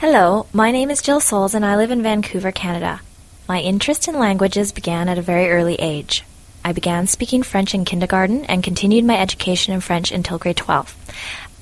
[0.00, 3.02] Hello, my name is Jill Soles and I live in Vancouver, Canada.
[3.46, 6.24] My interest in languages began at a very early age.
[6.64, 10.96] I began speaking French in kindergarten and continued my education in French until grade 12.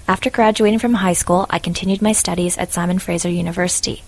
[0.06, 4.04] After graduating from high school, I continued my studies at Simon Fraser University.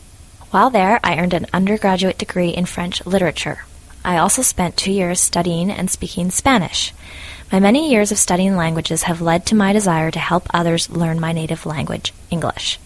[0.52, 3.64] While there, I earned an undergraduate degree in French literature.
[4.04, 6.94] I also spent two years studying and speaking Spanish.
[7.50, 11.18] My many years of studying languages have led to my desire to help others learn
[11.18, 12.78] my native language, English.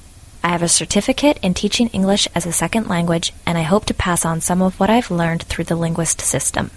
[0.44, 3.94] I have a certificate in teaching English as a second language, and I hope to
[3.94, 6.70] pass on some of what I've learned through the linguist system.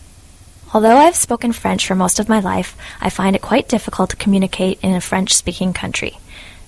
[0.74, 4.16] Although I've spoken French for most of my life, I find it quite difficult to
[4.16, 6.18] communicate in a French speaking country.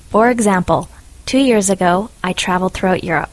[0.10, 0.90] For example,
[1.26, 3.30] two years ago, I traveled throughout Europe.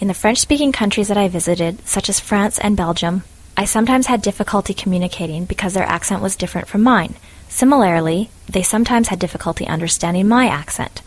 [0.00, 3.22] In the French speaking countries that I visited, such as France and Belgium,
[3.56, 7.14] I sometimes had difficulty communicating because their accent was different from mine.
[7.48, 11.02] Similarly, they sometimes had difficulty understanding my accent.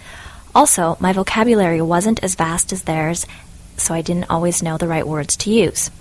[0.56, 3.26] Also, my vocabulary wasn't as vast as theirs,
[3.78, 5.92] so I didn't always know the right words to use.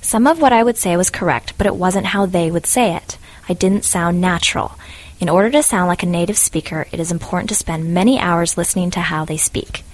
[0.00, 2.94] Some of what I would say was correct, but it wasn't how they would say
[2.96, 3.18] it.
[3.48, 4.72] I didn't sound natural.
[5.20, 8.56] In order to sound like a native speaker, it is important to spend many hours
[8.56, 9.84] listening to how they speak.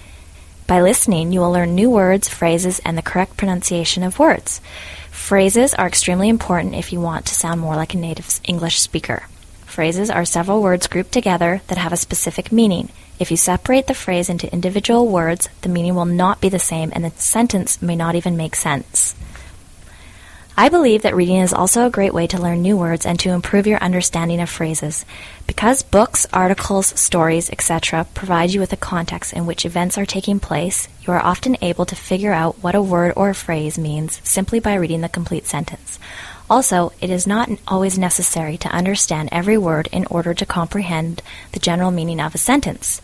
[0.67, 4.61] By listening, you will learn new words, phrases, and the correct pronunciation of words.
[5.11, 9.25] Phrases are extremely important if you want to sound more like a native English speaker.
[9.69, 12.89] Phrases are several words grouped together that have a specific meaning.
[13.21, 16.91] If you separate the phrase into individual words, the meaning will not be the same
[16.95, 19.15] and the sentence may not even make sense.
[20.61, 23.31] I believe that reading is also a great way to learn new words and to
[23.31, 25.05] improve your understanding of phrases.
[25.47, 30.41] Because books, articles, stories, etc., provide you with a context in which events are taking
[30.41, 34.21] place, you are often able to figure out what a word or a phrase means
[34.25, 36.01] simply by reading the complete sentence.
[36.51, 41.23] Also, it is not always necessary to understand every word in order to comprehend
[41.53, 43.01] the general meaning of a sentence.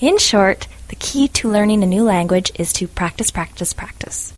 [0.00, 4.34] In short, the key to learning a new language is to practice, practice, practice.